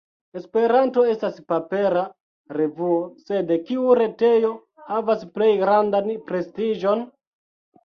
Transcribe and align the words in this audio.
Esperanto 0.39 1.01
estas 1.09 1.35
papera 1.51 2.05
revuo, 2.57 2.97
sed 3.29 3.53
kiu 3.69 3.93
retejo 4.01 4.51
havas 4.95 5.29
plej 5.37 5.53
grandan 5.67 6.13
prestiĝon? 6.33 7.09